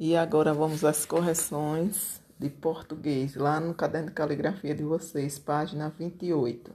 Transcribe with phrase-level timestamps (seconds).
[0.00, 5.88] E agora vamos às correções de português, lá no caderno de caligrafia de vocês, página
[5.88, 6.70] 28.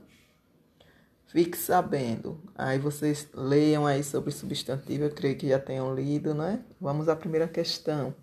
[1.28, 2.38] Fique sabendo.
[2.54, 6.62] Aí vocês leiam aí sobre substantivo, eu creio que já tenham lido, né?
[6.78, 8.14] Vamos à primeira questão.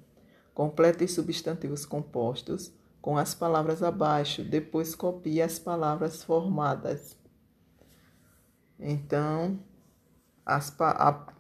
[0.54, 2.72] Complete os substantivos compostos
[3.02, 7.18] com as palavras abaixo, depois copie as palavras formadas.
[8.80, 9.60] Então,
[10.46, 11.34] as, a,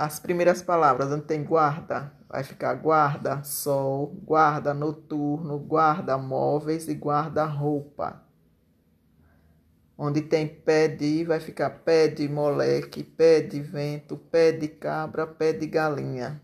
[0.00, 6.94] as primeiras palavras, onde tem guarda, vai ficar guarda, sol, guarda noturno, guarda móveis e
[6.94, 8.24] guarda roupa.
[9.98, 15.26] Onde tem pé de, vai ficar pé de moleque, pé de vento, pé de cabra,
[15.26, 16.40] pé de galinha.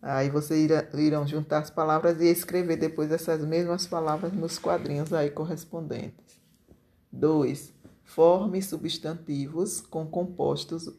[0.00, 5.28] Aí vocês irão juntar as palavras e escrever depois essas mesmas palavras nos quadrinhos aí
[5.28, 6.40] correspondentes.
[7.12, 7.74] 2.
[8.04, 10.90] Forme substantivos com compostos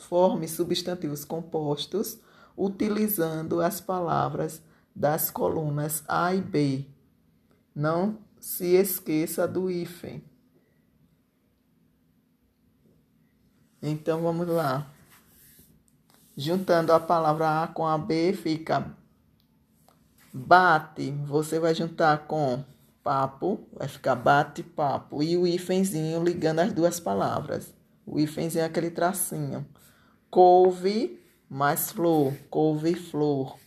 [0.00, 2.18] forme substantivos compostos
[2.56, 4.62] utilizando as palavras
[4.94, 6.86] das colunas A e B.
[7.74, 10.22] Não se esqueça do hífen.
[13.82, 14.86] Então vamos lá.
[16.36, 18.96] Juntando a palavra A com a B fica
[20.32, 21.10] bate.
[21.26, 22.64] Você vai juntar com
[23.02, 27.74] papo, vai ficar bate papo e o hífenzinho ligando as duas palavras.
[28.06, 29.66] O hífenzinho é aquele tracinho.
[30.30, 33.58] Couve mais flor, couve-flor.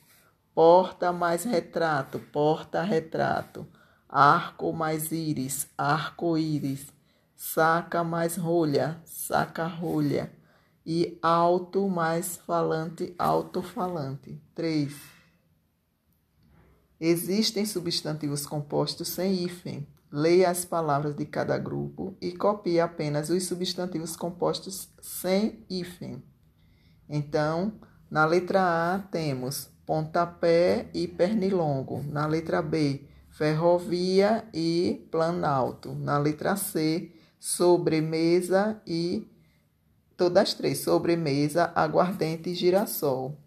[0.53, 3.67] Porta mais retrato, porta-retrato.
[4.07, 6.87] Arco mais íris, arco-íris.
[7.35, 10.31] Saca mais rolha, saca-rolha.
[10.85, 14.41] E alto mais falante, alto-falante.
[14.53, 14.95] 3.
[16.99, 19.87] Existem substantivos compostos sem hífen.
[20.17, 26.23] Leia as palavras de cada grupo e copie apenas os substantivos compostos sem hífen.
[27.09, 27.73] Então,
[28.09, 32.01] na letra A temos pontapé e pernilongo.
[32.01, 35.93] Na letra B, ferrovia e planalto.
[35.93, 39.29] Na letra C, sobremesa e
[40.15, 43.37] todas três, sobremesa, aguardente e girassol.